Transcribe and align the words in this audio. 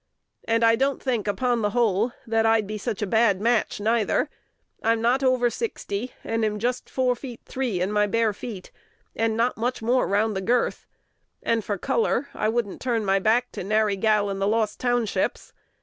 And 0.45 0.63
I 0.63 0.75
don't 0.75 0.99
think, 0.99 1.27
upon 1.27 1.61
the 1.61 1.69
whole, 1.77 2.11
that 2.25 2.43
I'd 2.43 2.65
be 2.65 2.79
sich 2.79 3.03
a 3.03 3.05
bad 3.05 3.39
match 3.39 3.79
neither: 3.79 4.31
I'm 4.81 4.99
not 4.99 5.21
over 5.23 5.51
sixty, 5.51 6.11
and 6.23 6.43
am 6.43 6.57
just 6.57 6.89
four 6.89 7.15
feet 7.15 7.41
three 7.45 7.79
in 7.79 7.91
my 7.91 8.07
bare 8.07 8.33
feet, 8.33 8.71
and 9.15 9.37
not 9.37 9.57
much 9.57 9.83
more 9.83 10.07
round 10.07 10.35
the 10.35 10.41
girth; 10.41 10.87
and 11.43 11.63
for 11.63 11.77
color, 11.77 12.29
I 12.33 12.49
wouldn't 12.49 12.81
turn 12.81 13.05
my 13.05 13.19
back 13.19 13.51
to 13.51 13.63
nary 13.63 13.95
gal 13.95 14.31
in 14.31 14.39
the 14.39 14.47
Lost 14.47 14.79
Townships. 14.79 15.53